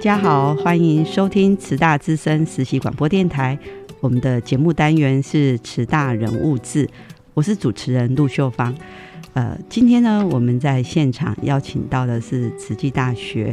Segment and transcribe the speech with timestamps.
[0.00, 3.58] 大家好，欢迎收听慈大资深实习广播电台。
[4.00, 6.88] 我们的节目单元是慈大人物志，
[7.34, 8.74] 我是主持人陆秀芳。
[9.34, 13.52] 呃，今天呢，我们在现场邀请到的是慈济大学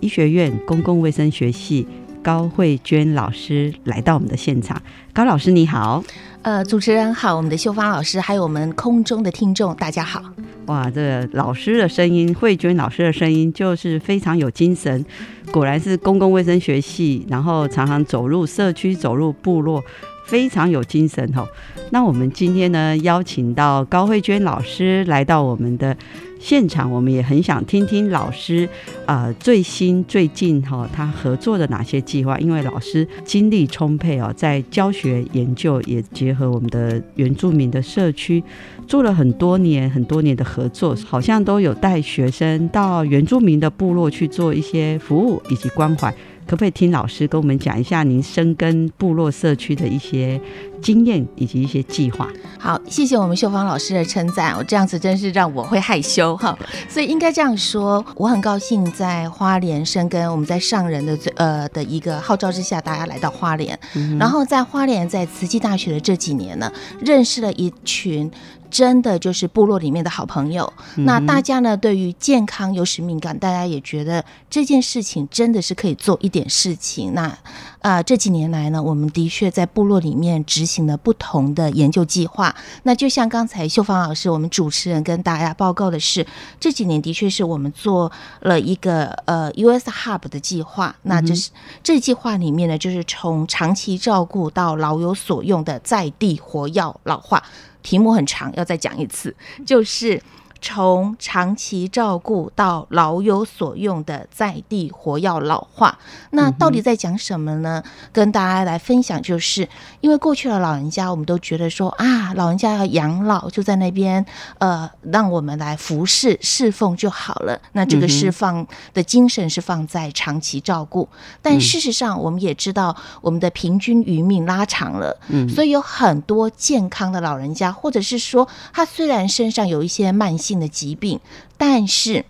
[0.00, 1.88] 医学院公共卫生学系
[2.22, 4.82] 高慧娟老师来到我们的现场。
[5.14, 6.04] 高老师你好，
[6.42, 10.22] 呃，主持人好，我们的秀芳老师，还有我们空中的听众，大家好。
[10.68, 15.02] 哇，这个老师的声音，慧娟老师的声音就是非常有精神。
[15.50, 19.82] 果然是公共卫生学系，然后常常走入社区、走入部落，
[20.28, 21.48] 非常有精神哦。
[21.90, 25.96] 那我们今天呢，邀请到高慧娟老师来到我们的
[26.38, 28.68] 现场，我们也很想听听老师
[29.06, 38.44] 啊最新最近哈他合作的哪些计划，因为老师精力充沛哦，在教学研究也结合我们的原住民的社区。
[38.86, 46.14] 做了很多年、很多年的合作，好像都有带学生到原住民的部落去做一些服务以及关怀。
[46.48, 50.40] 可不可以听老师跟我们讲一下您深耕部落社区的一些
[50.80, 52.26] 经验以及一些计划？
[52.58, 56.58] 好，谢谢我们秀芳老师的称赞，我这样子真是让我会害羞哈。
[56.88, 63.78] 所以应该这样说，我很高兴在花莲生根，我们在上人的呃的一个号召之下，大家来到花莲，
[64.18, 68.30] 然后在花莲在慈济大学的这几年呢，认识了一群。
[68.70, 70.72] 真的就是部落里面的好朋友。
[70.96, 77.14] 那大家呢，对于健康有使命感，大家也觉得这件事情真的是可以做一点事情。
[77.14, 77.36] 那
[77.80, 82.54] 啊，这几年来呢，我们的确在部落里面执行了不同的研究计划。
[82.82, 86.26] 那就像刚才秀芳老师，我们主持人跟大家报告的是，
[86.58, 90.94] 这几年的确是我们做了一个呃 US Hub 的计划。
[91.02, 91.50] 那就是
[91.82, 97.42] 这计划里面呢，就是从长期照顾到老有所用的在地活药老化。
[97.88, 99.34] 题目很长，要再讲一次，
[99.64, 100.20] 就是。
[100.60, 105.96] 从长期照顾到老有所用的在地活药老化，
[106.30, 107.80] 那到底在讲什么呢？
[108.12, 109.68] 跟大家来分享，就是
[110.00, 114.24] 因为过去的老人家，我们都觉得说啊，老人家要养老，就在那边
[114.58, 117.60] 呃，让我们来服侍侍奉就好了。
[117.72, 121.08] 那这个释放的精神是放在长期照顾，
[121.40, 130.47] 但事实上我们也知道，我们的平均余命拉长了，嗯，所以有很多健康的老人家，或者是说他虽然身上有一些慢性。
[130.48, 131.20] 性的疾病，
[131.56, 132.24] 但是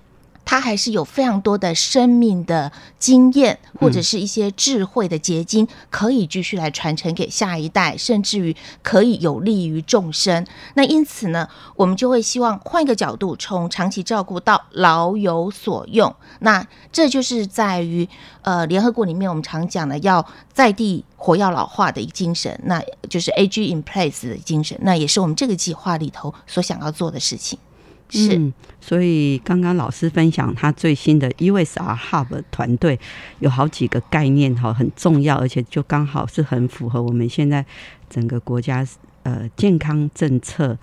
[0.45, 10.47] 他还是有非常多的生命的经验，或者是一些智慧的结晶，可以继续来传承给下一代，甚至于可以有利于众生。
[10.75, 11.47] 那因此呢，
[11.77, 16.17] 我们就会希望换一个角度，从长期照顾到老有所用。
[16.41, 18.09] 那这就是在于
[18.41, 20.25] 呃，联合国里面我们常讲的要
[20.55, 24.79] 在地活要老化的一个精神，那就是 A G in place 的精神。
[24.81, 27.59] 那也是我们这个计划里头所想要做的事情。
[28.11, 32.99] 是，所以刚刚老师分享他最新的 USR Hub 团队
[33.41, 37.65] 有好几个概念哈，很重要，而且就刚好是很符合我们现在
[38.09, 38.87] 整个国家
[39.25, 40.79] 呃健康政策、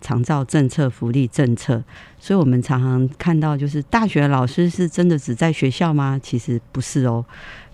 [0.00, 1.82] 长照政策、福利政策。
[2.18, 6.18] 所以我们常常看到，就是大学老师是真的只在学校吗？
[6.22, 7.24] 其实不是哦。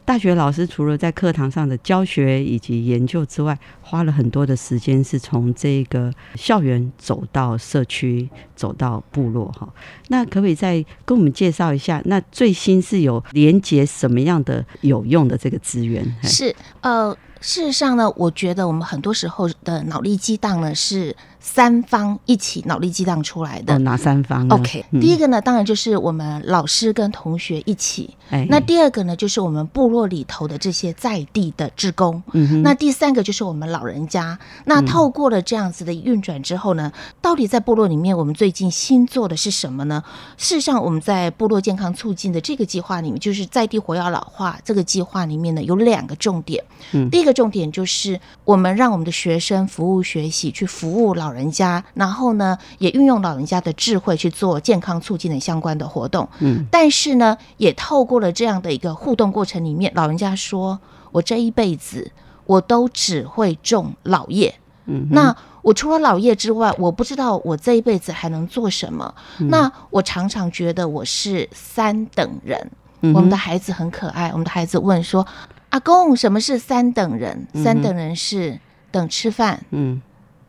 [0.04, 9.72] 大学老师除了在课堂上的教学以及研究之外，花了很多的时间是从这个校园走到社区，走到部落哈。
[10.08, 12.02] 那可不可以再跟我们介绍一下？
[12.06, 16.04] 那最新是有连接什么样的有用的这个资源？
[16.22, 17.16] 是呃。
[17.40, 21.16] 事实上呢，我觉得我们很多时候的脑力激荡呢是。
[21.42, 28.14] 三方一起脑力激荡出来的，哪三方？OK，第一个呢，当然就是我们老师跟同学一起。
[28.50, 32.22] 那第二个呢，就是我们部落里头的这些在地的职工。
[32.32, 34.38] 嗯那第三个就是我们老人家。
[34.66, 36.92] 那透过了这样子的运转之后呢，
[37.22, 40.04] 到底在部落里面，我们最近新做的是什么呢？
[40.36, 46.62] 事实上，我们在部落健康促进的这个计划里面，就是在地活跃老化这个计划里面呢，有两个重点。
[46.92, 51.30] 嗯，第一个重点就是我们让我们的学生服务学习，去服务老。
[51.30, 56.28] 人家，然后呢，也运用老人家的智慧去做健康促进的相关的活动。
[56.40, 60.80] 嗯，但是呢，也透过了这样的一个互动过程里面，老人家说
[61.12, 62.10] ：“我这一辈子
[62.46, 64.52] 我都只会种老叶。”
[64.86, 69.14] 嗯，那我除了老叶之外，我不知道我这一辈子还能做什么。
[69.38, 72.70] 那我常常觉得我是三等人。
[73.02, 75.24] 我们的孩子很可爱，我们的孩子问说
[75.70, 77.46] ：“阿公，什么是三等人？
[77.54, 78.60] 三等人是
[78.92, 80.00] 等吃饭。”嗯。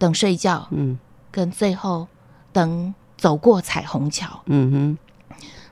[0.02, 0.98] 等睡觉，嗯，
[1.30, 2.08] 跟最后
[2.52, 4.98] 等走过彩虹桥，嗯哼。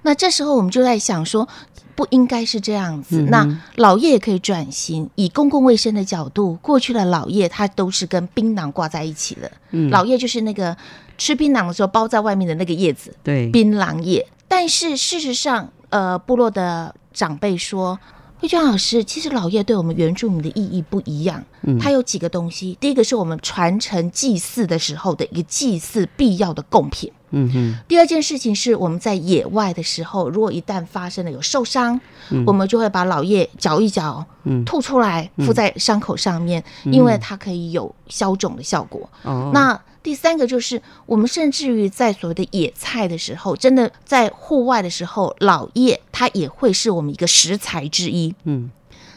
[0.04, 1.50] 那这时候我们就在想说，
[1.96, 3.24] 不应该是这样子。
[3.24, 9.52] 那老叶也可以转型，以公共卫生的角度，过去的老叶它都是跟槟榔挂在一起的。
[9.72, 10.78] 嗯，老叶就是那个
[11.18, 14.24] 吃槟榔的时候包在外面的那个叶子，对，槟榔叶。
[14.48, 17.98] 但是事实上，呃，部落的长辈说。
[18.42, 21.44] 慧娟老师，其实老叶对我们原住民的意义不一样。
[21.64, 22.78] 嗯，它有几个东西。
[22.80, 27.12] 第一个是我们传承祭祀的时候的一个祭祀必要的贡品。
[27.32, 27.76] 嗯哼。
[27.88, 32.00] 第二件事情是我们在野外的时候，如果一旦发生了有受伤，
[32.48, 39.10] 我们就会把老叶嚼一嚼，嗯，吐出来敷在伤口上面，因为它可以有消肿的效果。
[39.24, 39.52] 哦。
[39.54, 48.34] 那第三个就是，我们甚至于在所谓的野菜的时候，真的在户外的时候，老叶它也会是我们一个食材之一。
[48.46, 48.72] 嗯，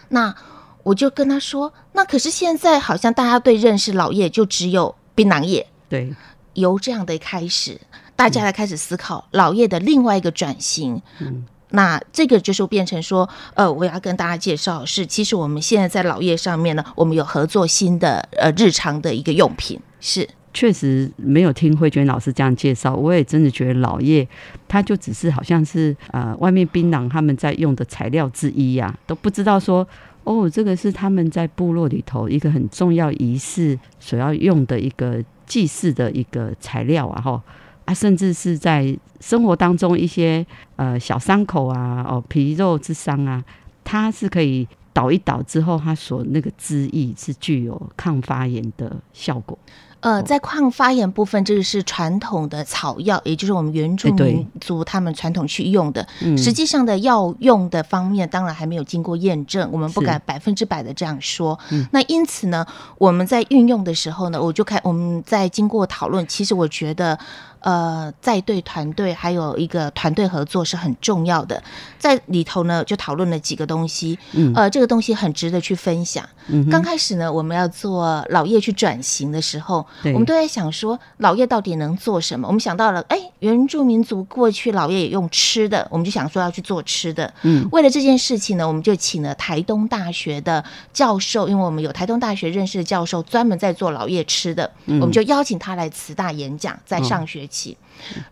[0.08, 0.34] 那
[0.82, 5.64] 我就跟他说，那可是现在好像大家对认识老叶就只有槟榔叶。
[5.88, 6.12] 对，
[6.54, 7.80] 由这样的开始，
[8.16, 11.00] 大家来开始思考老叶的另外一个转型。
[11.20, 20.28] 嗯，那这个就是变成说，呃，我要跟大家介绍是，其实我们现在在老叶上面呢，我们有合作新的呃日常的一个用品是。
[20.54, 24.26] 确实没有听慧娟老师这样介绍，我也真的觉得老叶，
[24.68, 29.86] 它就只是好像是呃外面槟榔他们在用的材料之一呀，都不知道说
[30.24, 37.42] 哦，这个是他们在部落里头一个很重要仪式所要用的一个祭祀的一个材料啊，哈
[37.86, 40.46] 啊，甚至是在生活当中一些
[40.76, 43.42] 呃小伤口啊，哦皮肉之伤啊，
[43.82, 49.58] 它是可以倒一倒之后，它所那个汁液是具有抗发炎的效果。
[50.02, 56.06] 呃，在抗发炎部分，这个是传统的草药，也就是我们原住民族他们传统去用的。
[56.36, 61.58] 实际上的药用的方面，当然还没有经过验证，我们不敢百分之百的这样说。
[61.92, 62.66] 那因此呢，
[62.98, 67.18] 我们在运用的时候呢，我就开我们在经过讨论，其实我觉得。
[67.62, 71.62] 呃，在对团队还有一个团队合作是很重要的，
[71.98, 76.28] 在里头呢就讨论了几个东西，嗯呃，这个东西很值得去分享。
[76.68, 82.48] 刚开始呢，我们要做老叶去转型的时候，我们都在想说老叶到底能做什么？
[82.48, 87.32] 我们想到了，哎，原住民族过去老叶也用吃的，我们就想说要去做吃的。
[87.42, 97.48] 嗯，为了这件事情呢，我们就请了台东大学的教授，因为我们有台东大学认识的教授专门在做老叶吃的，我们就邀请他来慈大演讲，在上学。
[97.52, 97.76] 起，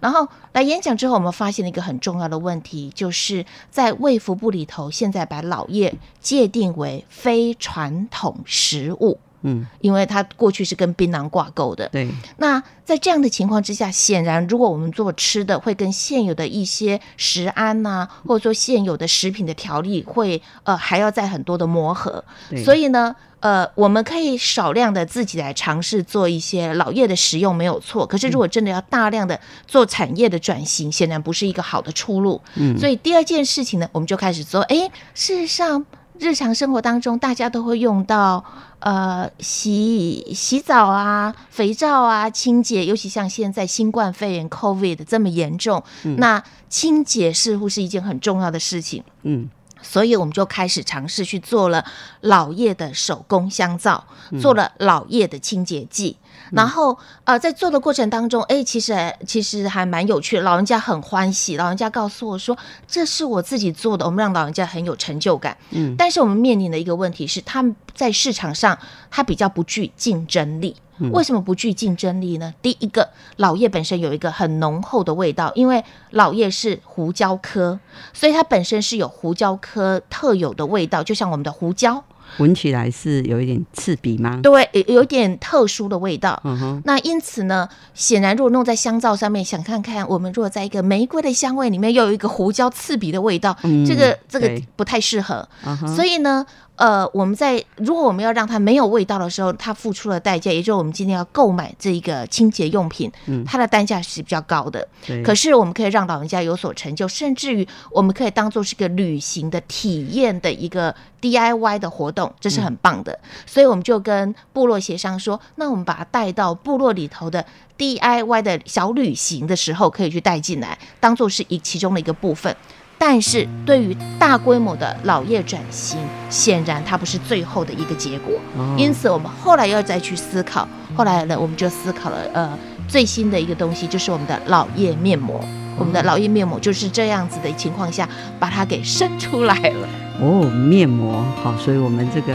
[0.00, 9.20] 然后来演讲之后，我们发现了一个很重要的问题，就是在卫福部里头，现在把老叶界定为非传统食物。
[9.42, 11.88] 嗯，因为它过去是跟槟榔挂钩的。
[11.90, 12.08] 对。
[12.38, 22.24] 那在这样的情况之下，显然如果我们做吃的，会跟现有的一些食安呐，或者说现有的食品的条例，会呃还要在很多的磨合。
[22.64, 23.14] 所以呢。
[23.40, 28.04] 呃，我们可以少量的自己来尝试做一些老叶的食用，没有错。
[28.04, 32.38] 可是如果真的要大量的做产业的转型，显然不是一个好的出路。
[32.56, 34.60] 嗯，所以第二件事情呢，我们就开始做。
[34.64, 35.86] 哎，事实上，
[36.20, 38.44] 日常生活当中大家都会用到，
[38.80, 45.82] 呃，洗洗澡啊、肥皂啊、清洁，尤其像现在新冠肺炎 COVID 这么严重，
[46.18, 49.02] 那清洁似乎是一件很重要的事情。
[49.22, 49.48] 嗯。
[49.82, 51.84] 所以我们就开始尝试去做了
[52.20, 54.04] 老叶的手工香皂，
[54.40, 56.16] 做了老叶的清洁剂。
[56.52, 61.56] 然后呃，在做的过程当中，哎，其实其实还蛮有趣，老人家很欢喜。
[61.56, 62.56] 老人家告诉我说
[62.88, 65.56] ：“这是我自己做的。”我们让老人家很有成就感。
[65.70, 68.76] 嗯，但是我们面临的一个问题是，他们在市场上
[69.10, 70.76] 他比较不具竞争力。
[71.12, 72.52] 为什么不具竞争力呢？
[72.60, 77.78] 第一个，老叶本身有一个很浓厚的味道，因为老叶是胡椒科，
[78.12, 82.04] 所以它本身是有胡椒科特有的味道，就像我们的胡椒。
[82.38, 84.38] 闻起来是有一点刺鼻吗？
[84.40, 86.40] 对，有点特殊的味道。
[86.44, 86.82] 嗯哼。
[86.84, 95.48] 那因此呢，显然如果弄在香皂上面，想看看我们如果在一个玫瑰的香味里面又有一个胡椒刺鼻的味道，这个这个不太适合。
[95.96, 96.46] 所以呢。
[96.80, 104.88] 呃，我们在如果我们要让它没有味道的时候，它付出的代价，也就是我们今天要购买这一个清洁用品，嗯，它的单价是比较高的。
[105.22, 113.20] 可是我们可以让老人家有所成就，甚至于我们可以当做是个旅行的体验的一个 DIY 的活动，这是很棒的。
[113.44, 117.44] 所以我们就跟部落协商说，那我们把它带到部落里头的
[117.76, 122.56] DIY 的小旅行的时候，可以去带进来，当做是一其中的一个部分。
[123.02, 128.34] 但是对于大规模的老业转型，显然它不是最后的一个结果。
[128.76, 130.68] 因此，我们后来要再去思考。
[130.94, 135.40] 后来呢，我们就思考了，呃，最新的一个东西就是我们的老叶面膜。
[135.78, 138.06] 我们的老叶面膜就是这样子的情况下，
[138.38, 139.88] 把它给生出来了。
[140.20, 142.34] 哦，面膜好，所以我们这个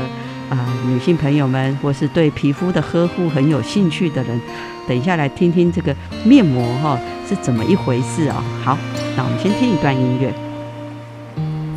[0.50, 0.58] 啊，
[0.88, 4.42] 女性朋友们，或是对皮肤的呵护很有兴趣的人，
[4.88, 8.44] 等一下来听听这个面膜哈是怎么一回事啊？
[8.64, 8.76] 好，
[9.16, 10.34] 那我们先听一段音乐。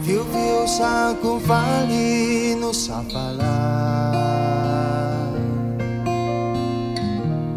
[0.08, 0.24] Viu
[0.66, 3.04] Sanco vale nos a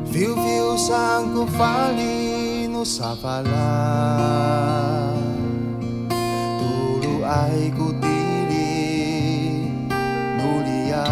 [0.04, 3.16] Viu, viu, Sanco vale no a
[6.60, 7.72] Tudo Tulu ai
[10.36, 11.08] no liá.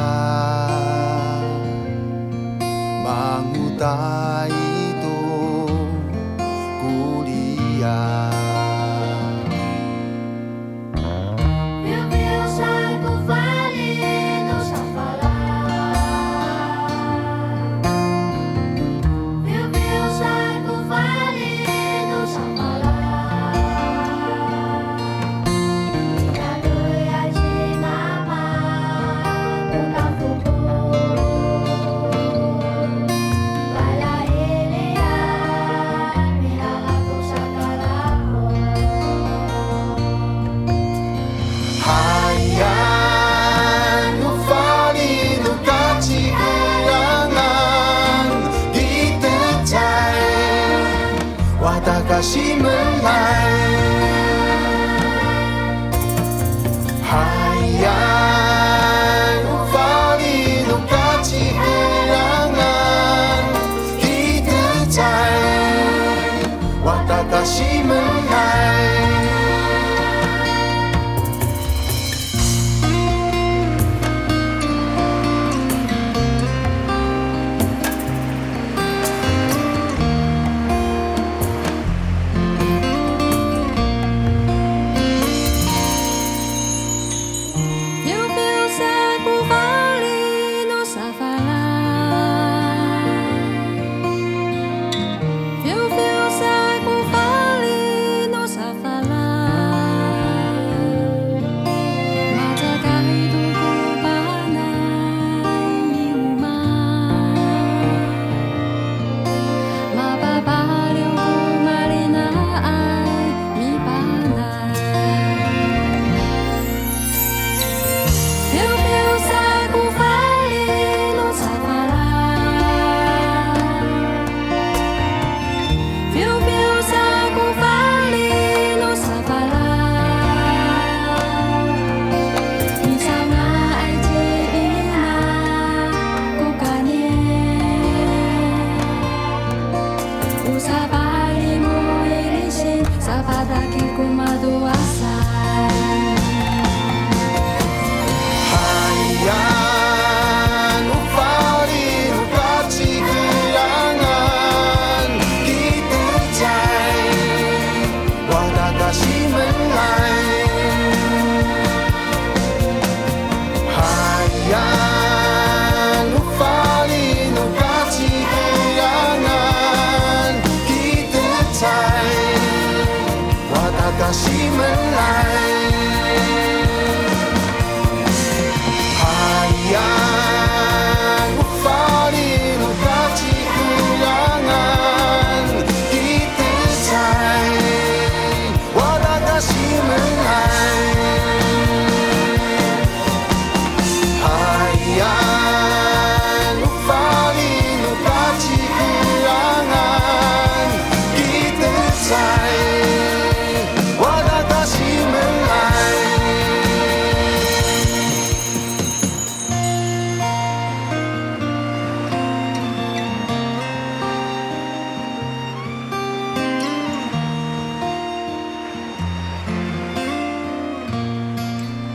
[3.02, 4.29] mangutar.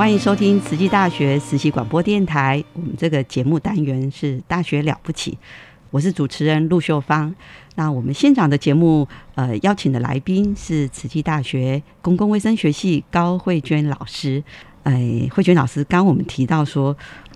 [0.04, 2.62] 欢迎收听慈济大学实习广播电台。
[2.74, 5.38] 我们这个节目单元是“大学了不起”，
[5.90, 7.34] 我是主持人陆秀芳。
[7.76, 14.44] 那我们现场的节目，呃，邀请的来宾是慈济大学公共卫生学系高慧娟老师。
[14.82, 16.94] 哎，慧娟老师，刚我们提到说，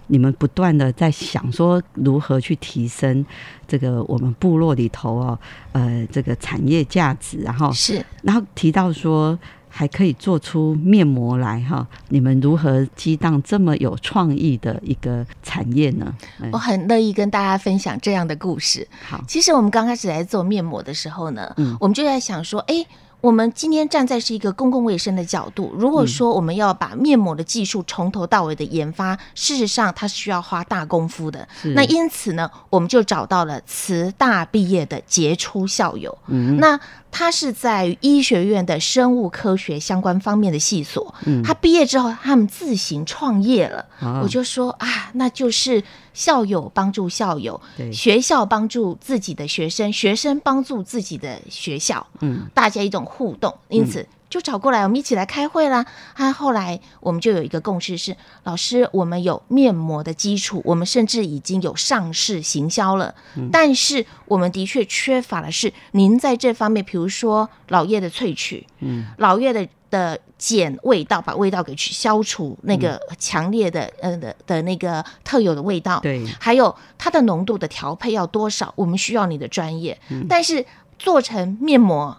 [0.09, 3.25] 你们不断的在想说如何去提升
[3.67, 5.39] 这个我们部落里头哦，
[5.73, 9.39] 呃，这个产业价值，然后是，然后提到说。
[9.79, 11.87] 还可以做出面膜来哈？
[12.09, 16.13] 你们如何激荡这么有创意的一个产业呢？
[16.51, 18.85] 我很乐意跟大家分享这样的故事。
[19.09, 22.85] 好，其实我们刚开始来做面膜的时候呢，嗯，我们就在想说，哎。
[23.21, 31.49] 我们今天站在是一个公共卫生的角度，如果说我们要把面膜的技术从头到尾的研发，事实上它是需要花大功夫的。
[31.75, 36.17] 那因此呢，我们就找到了慈大毕业的杰出校友。
[36.29, 36.79] 嗯，那
[37.19, 41.13] 他是在医学院的生物科学相关方面的系所。
[41.27, 43.85] 嗯，他毕业之后，他们自行创业了。
[44.23, 45.83] 我就说啊，那就是
[46.15, 47.61] 校友帮助校友，
[47.93, 52.07] 学校帮助自己的学生，学生帮助自己的学校。
[52.21, 53.05] 嗯，大家一种。
[53.09, 55.87] 互动，因此就找过来，我们一起来开会啦。
[56.15, 63.15] 啊，后来我们就有一个共识是，老师，我们有面膜的基础，我们甚至已经有上市行销了。
[63.51, 79.99] 但是我们的确缺乏的是您在这方面，比如说老叶的萃取，嗯，老叶的的减味道，把味道给去消除那个强烈的呃的的那个特有的味道，对，还有它的浓度的调配要多少，我们需要你的专业。
[80.29, 80.67] 但是
[80.99, 82.15] 做成面膜。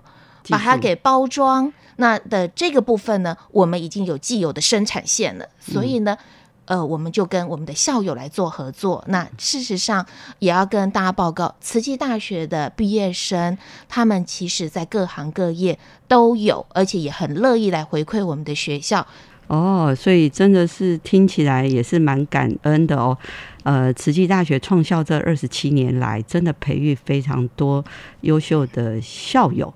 [0.49, 6.17] 把它给包装，那的这个部分呢，我们已经有既有的生产线了，所以呢，
[6.65, 9.03] 呃，我们就跟我们的校友来做合作。
[9.07, 10.05] 那事实上
[10.39, 15.77] 也要跟大家报告，慈济大学的毕业生，他们其实在各行各业
[16.07, 19.05] 都有，而且也很乐意来回馈我们的学校。
[19.47, 23.17] 哦，所以真的是听起来也是蛮感恩的哦。
[23.63, 27.83] 呃，慈济大学创校这二十七年来，真的培育非常多
[28.21, 29.73] 优秀的校友。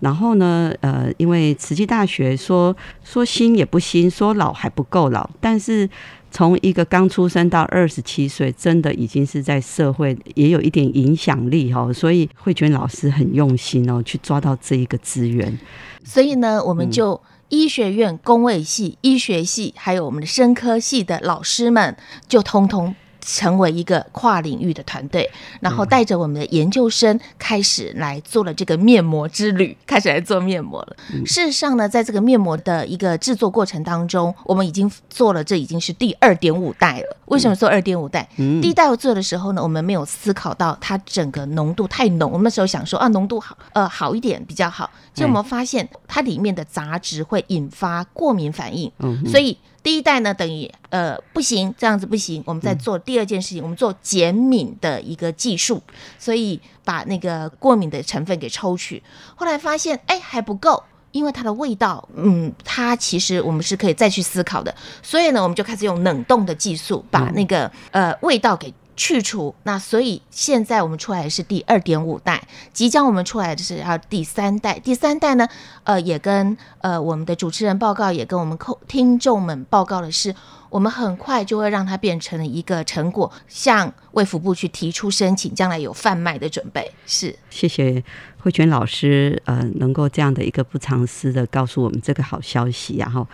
[0.00, 5.88] 然后呢，呃，因为慈济大学说说新也不新，说老还不够老，但是
[6.30, 11.92] 从一个刚出生到二十七岁，真的已经是在社会也有一点影响力哈。
[11.92, 15.58] 所以慧娟老师很用心哦，去抓到这一个资源。
[16.04, 21.96] 所以呢，我们就医学院工卫系、医学系，还有我们的生科系的老师们，
[22.28, 22.94] 就通通。
[23.20, 25.28] 成为一个跨领域的团队，
[25.60, 30.96] 然后带着我们的研究生开始来做了这个面膜之旅， 开始来做面膜了。
[31.24, 37.16] 事实上呢，在这个面膜的一个制作过程当中，我们已经做了，这已经是第二点五代了。
[37.26, 38.28] 为什么做二点五代？
[38.36, 44.90] 第一代我做的时候呢，我们没有思考到它整个浓度太浓，我们那时候想说啊，浓度好，呃，好一点比较好。
[45.14, 48.90] 结果我们发现它里面的杂质会引发过敏反应，
[49.26, 49.56] 所以。
[49.82, 52.42] 第一代呢，等于呃不行，这样子不行。
[52.46, 55.82] 我们在做第二件事情，我们做减敏的一个技术，
[56.18, 59.02] 所以把那个过敏的成分给抽取。
[59.34, 64.74] 后来发现，哎还不够，因为它的味道，嗯，它其实我们是可以再去思考的。
[65.02, 68.72] 所以呢，我们就开始用冷冻的技术，把那个呃味道给。
[69.00, 74.78] 去除那，所以现在我们出来的是第二点五代，即将我们出来的是要第三代。
[74.78, 75.48] 第三代呢，
[75.84, 80.34] 呃，也跟呃我们的主持人报告，也跟我们听众们报告的是，
[80.68, 86.92] 我们很快就会让它变成了一个成果，向卫福部去提出申请，将来有贩卖的准备。
[87.06, 88.04] 是，谢谢
[88.40, 93.26] 慧泉老师，呃，能够这样的一个不藏私的告诉我们这个好消息，然后。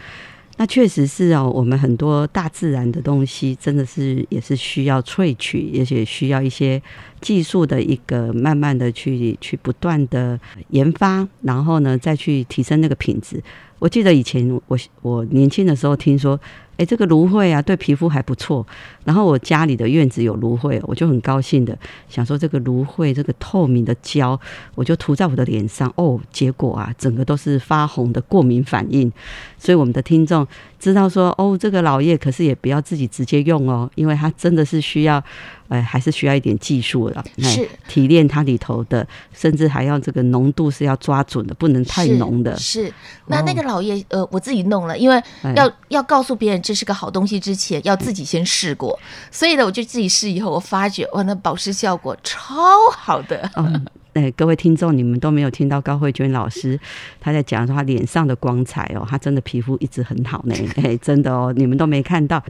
[0.59, 6.81] 那确实是哦，我们很多大自然的东西，真的是也是需要萃取，而且需要一些
[7.27, 10.39] 技术的一个慢慢的去去不断的
[10.71, 13.43] 研发，然后呢再去提升那个品质。
[13.81, 16.39] 我记得以前我我年轻的时候听说。
[16.79, 18.67] 哎，这个芦荟啊，对皮肤还不错。
[19.05, 21.75] 然后我家里的院子有芦荟，我就很高兴的
[22.07, 24.39] 想说，这个芦荟这个透明的胶，
[24.75, 25.91] 我就涂在我的脸上。
[25.97, 29.11] 哦，结果啊，整个都是发红的过敏反应。
[29.57, 30.47] 所以我们的听众
[30.79, 35.23] 知道说，哦，这个老叶可是也不要自己直接用哦，因为它真的是需要。
[35.69, 42.57] 哎，还是需要一点技术的，是提炼它里头的，甚至还要这个浓度是要抓准的，不能太浓的。
[42.57, 42.89] 是，
[43.27, 45.21] 那那个老叶，呃，我自己弄了，因为
[45.57, 48.97] 要要告诉别人这是个好东西之前，要自己先试过，
[49.33, 52.55] 所以呢，我就自己试以后，我发觉哇，那保湿效果超
[52.93, 53.51] 好的。
[54.17, 56.81] 哎，各位听众，你们都没有听到高慧娟老师
[57.21, 62.43] 她在讲说她脸上的光彩哦，她真的皮肤一直很好呢，哎，真的哦，你们都没看到。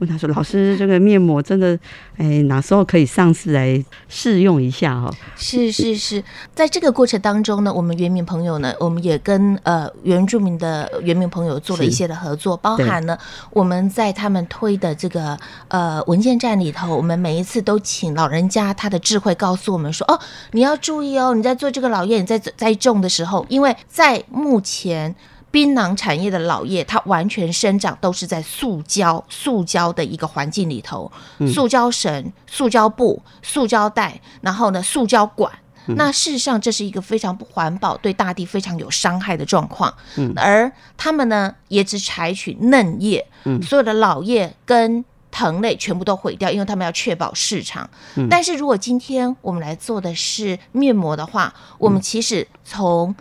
[0.00, 1.78] 问她说：“老师，这个面膜真的，
[2.18, 6.22] 哎，哪时候可以上市来试用一下？”哦，是是是，
[6.54, 13.18] 在这个过程当中呢，我们原民朋友呢，我们也跟呃原住民的原民朋友做了一些的合作，包含了
[13.50, 20.20] 我们在他们推的这个呃文件站里头，我们每一次都请老人家他的智慧告诉我们说：“哦，
[20.52, 25.14] 你要注意。”哦，你在做这个老叶，你在栽种的时候，因为在目前
[25.50, 31.10] 槟榔产业的老叶，它完全生长都是在塑胶、塑胶的一个环境里头，
[31.52, 35.50] 塑胶绳、塑胶布、塑胶袋，然后呢，塑胶管。
[35.86, 39.92] 那事实上，这是一个非常不环保、对大地非常有伤害的状况。
[40.16, 45.04] 嗯，而他们呢，也只采取嫩叶，嗯，所有的老叶跟。
[45.34, 47.90] 藤类全部都毁掉，因为他们要确保市场。
[48.30, 53.12] 但是如果今天我们来做的是面膜的话，我们其实从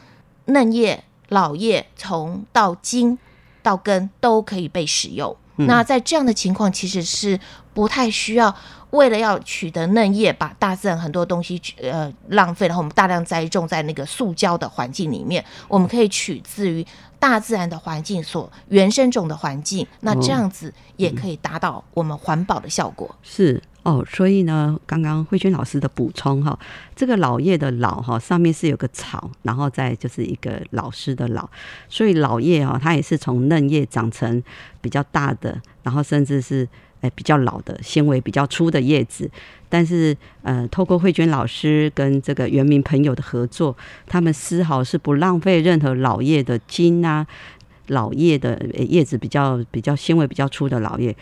[0.45, 3.17] 嫩叶、老叶，从到茎
[3.63, 5.36] 到根都可以被使用。
[5.56, 7.39] 那在这样的情况，其实是
[7.73, 8.56] 不太需要
[8.91, 15.43] 为了要取得嫩叶，把大自然很多东西呃浪费，然后我们大量栽种在那个塑胶的环境里面。
[15.67, 16.86] 我们可以取自于。
[17.23, 23.15] 大自然的环境所原生种的环境，那这样子也可以达到我们环保的效果。
[23.23, 26.59] 是哦，所以呢，刚刚慧娟老师的补充哈，
[26.93, 31.49] 这个老叶的老哈上面是有个草，然后再就是一个老师的老，
[31.88, 34.43] 所以老叶哈它也是从嫩叶长成
[34.81, 36.67] 比较大的，然后甚至是。
[37.03, 39.29] 哎，比较老的纤维比较粗的叶子，
[39.67, 43.75] 但是呃，透过慧娟老师跟这个原民朋友的合作，
[44.07, 47.27] 他们丝毫是不浪费任何老叶的茎啊，
[47.87, 51.13] 老叶的叶子比较比较纤维比较粗的老叶，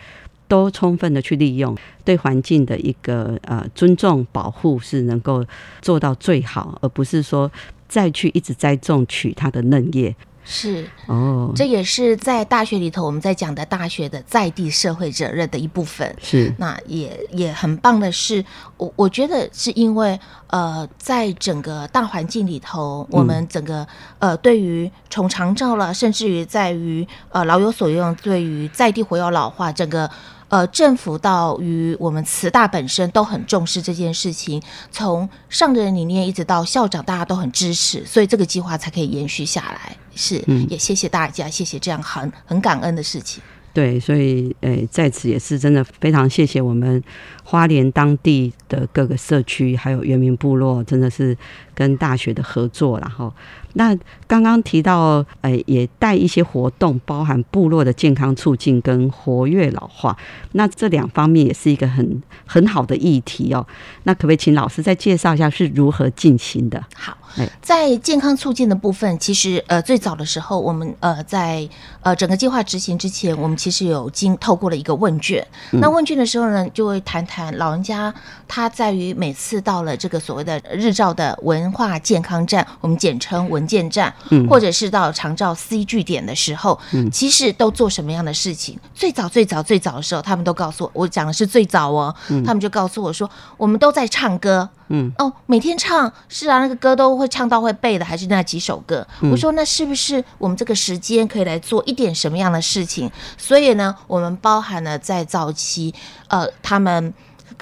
[0.46, 5.44] 都充分的去利用，对环境的一个呃尊重保护是能够
[5.80, 7.50] 做到最好，而不是说
[7.88, 10.14] 再去一直栽种取它的嫩叶。
[10.44, 16.14] 是哦，这也是在大学里头我们在讲的大学的在地社会责任的一部分。
[16.20, 18.44] 是，那也也很棒的是，
[18.76, 23.86] 我我觉得是因为呃，在整个大环境里头，我们整个
[24.18, 30.10] 呃，对于从长照了，甚至于在于呃老有所用，对于在地活有老化整个。
[30.52, 39.96] 呃，政府到于我们慈大本身都很重视这件事情，从上人理念一直到校长，大家都很支持，所以这个计划才可以延续下来。
[40.14, 43.42] 是，也谢谢大家，谢谢这样很很感恩的事情。
[43.72, 47.02] 对，所以诶，在此也是真的非常谢谢我们
[47.42, 51.34] 花莲当地的各个社区，还有原民部落，真的是
[51.74, 53.32] 跟大学的合作，然后。
[53.74, 60.16] 那刚刚提到，呃，也带一些活动，包含部落的健康促进跟活跃老化，
[60.52, 63.66] 那这两方面也是一个很很好的议题哦。
[64.02, 66.84] 那可不可以请老师再介绍一下是如何进行的？
[66.94, 67.16] 好，
[67.62, 71.66] 在健康促进的部分，其实呃最早的时候，我们呃在
[72.02, 75.42] 呃整个计划执行之前，我们其实有经透过了一个问卷。
[75.70, 78.12] 那问卷的时候呢，就会谈谈老人家
[78.46, 83.61] 他在于每次到了这个所谓的日照的文化健康站，我们简称文。
[83.66, 84.12] 建站，
[84.48, 86.78] 或者是到长照 C 据点的时候，
[87.10, 88.78] 其实都做什么样的事情？
[88.94, 99.06] 最早最早最早的时候，他们都告诉我，我讲的是最早哦，他们就告诉我说，我们都在唱歌，嗯，哦，每天唱，是啊，那个歌都会唱到会背的，还是那几首歌？
[99.30, 103.10] 我说，那是不是我们这个时间可以来做一点什么样的事情？
[103.36, 105.94] 所以呢，我们包含了在早期，
[106.28, 107.12] 呃，他们。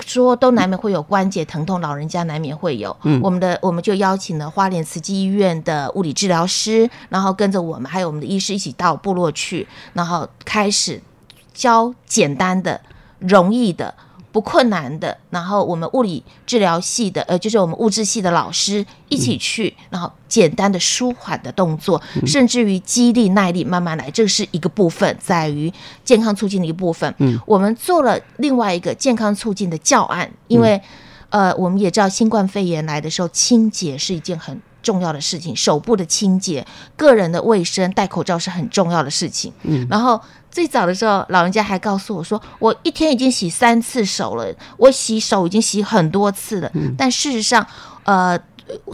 [0.05, 2.97] 说都难免会有关节疼痛，老人家难免会有。
[3.03, 11.01] 嗯，我们的我们就邀请了花莲慈济医院的物理治疗师，然后跟着我们还有我们的医师一起到部落去，然后开始
[11.53, 12.81] 教简单的、
[13.19, 13.95] 容易的。
[14.33, 25.73] 不困难的，然后我们物理治疗系的，呃，就是我们物质系的老师一起去，然后简单的舒缓的动作，甚至于肌力耐力慢慢来，这是一个部分，在于
[26.05, 27.13] 健康促进的一部分。
[27.19, 30.81] 嗯，我们做了另外一个健康促进的教案，因为
[31.31, 36.65] 呃，我们也知道新冠肺炎来的时候，清洁是一件很重要的事情，手部的清洁、
[36.97, 39.53] 个人的卫生、戴口罩是很重要的事情。
[39.65, 40.21] 嗯，然后。
[40.51, 47.65] 最早的时候，老人家还告诉我说：“我一天已经洗三次手了，我洗手已经洗很多次了。”但事实上，
[48.05, 48.39] 呃，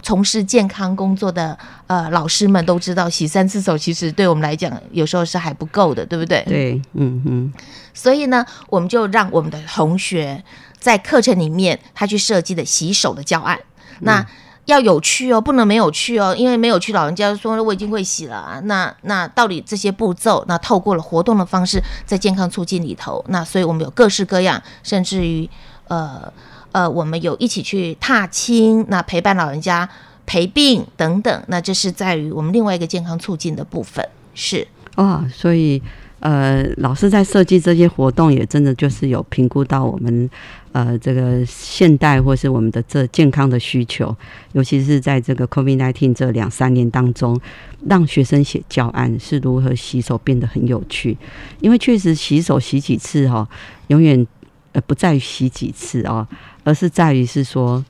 [0.03, 6.43] 从事健康工作的呃老师们都知道，洗三次手其实对我们来讲，有时候是还不够的，对不对？
[6.47, 7.53] 对，嗯嗯。
[7.93, 10.43] 所以呢，我们就让我们的同学
[10.79, 13.57] 在课程里面，他去设计的洗手的教案。
[14.01, 14.23] 那
[14.67, 18.59] 要有趣哦，不能没有趣哦，因为没有趣，老人家说我已经会洗了啊。
[18.65, 25.49] 那那到底这些步骤，那透过了活动的方式，在健康促进里头，那所以我们有各式各样，甚至于
[25.87, 26.31] 呃
[26.73, 29.89] 呃，我们有一起去踏青，那陪伴老人家
[30.25, 31.43] 陪病等等。
[31.47, 35.81] 那这是在于我们另外一个健康促进的部分，是哦，所以
[36.27, 40.29] 呃，老师在设计这些活动，也真的就是有评估到我们
[40.73, 44.13] 呃这个现代或是我们的这健康的需求，
[44.51, 47.39] 尤其是在这个 COVID-19 这两三年当中，
[47.87, 51.17] 让学生写教案是如何洗手变得很有趣，
[51.61, 53.47] 因为确实洗手洗几次哈，
[53.87, 54.27] 永远
[54.73, 56.27] 呃不在于洗几次哦，
[56.65, 57.85] 而是在于是说。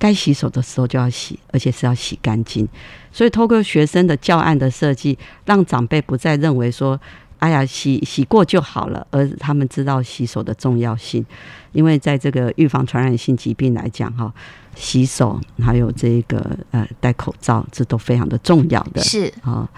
[0.00, 2.68] 该洗手的时候就要洗，而且是要洗干净。
[3.10, 7.00] 所以，透过学生的教案的设计，让长辈不再认为说
[7.38, 11.24] ：“哎呀，洗洗过就好了。”而他们知道洗手的重要性。
[11.72, 14.32] 因为在这个预防传染性疾病来讲，哈，
[14.74, 19.02] 洗手还有这个呃戴口罩，这都非常的重要的。
[19.02, 19.68] 是啊，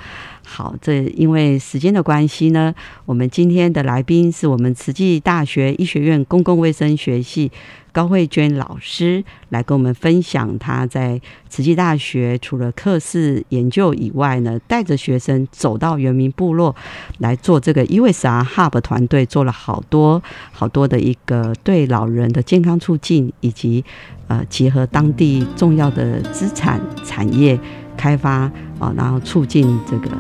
[0.47, 2.73] 好，这因为时间的关系呢，
[3.05, 7.51] 我们今天的来宾是我们慈济大学医学院公共卫生学系。
[7.93, 16.75] 高慧娟老师来跟我们分享，她在慈济大学除了课室研究以外呢，带着学生走到原民部落
[17.19, 20.23] 来做这个 USR Hub 团队，做了好多
[20.53, 23.85] 好多的一个对老人的健康促进，以及
[24.29, 27.59] 呃结合当地重要的资产产业
[27.97, 30.11] 开发啊，然后促进这个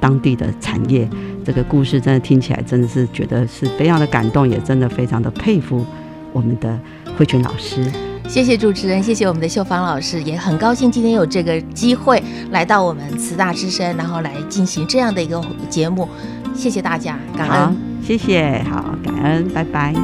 [0.00, 1.08] 当地的产业。
[1.42, 5.84] 这个故事真的听起来真的是觉得是非常的感动，也真的非常的佩服
[6.32, 6.78] 我们的。
[7.18, 7.84] 慧群老师，
[8.26, 16.08] 谢谢主持人，谢谢我们的秀芳老师，也很高兴今天有这个机会来到我们慈大之声，然后来进行这样的一个节目，
[16.54, 19.94] 谢谢大家，感恩，谢谢，好，感恩，拜拜。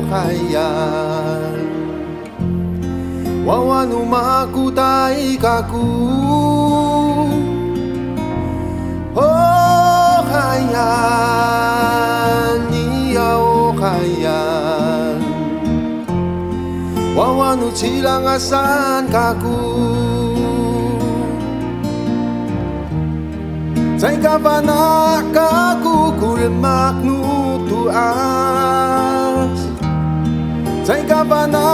[13.77, 15.21] kayan
[17.17, 19.57] Wawanu silang asan kaku
[23.97, 27.97] Say kabana kaku kurimak nutuas
[30.85, 31.66] Say kabana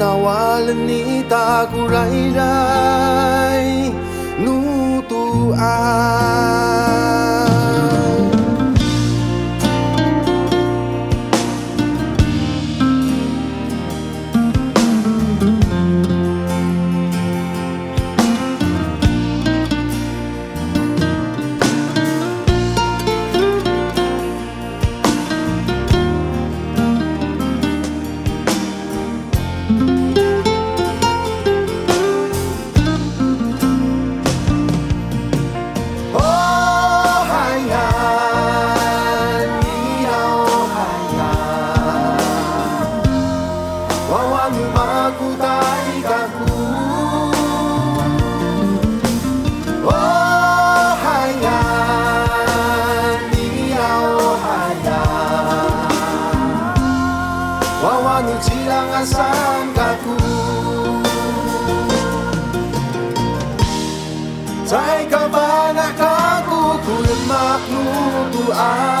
[0.00, 1.96] ตาวาลนีตากูไร
[2.36, 2.58] ได้
[4.44, 4.56] นู
[5.10, 6.45] ตัวอา
[67.68, 68.95] 如果不爱。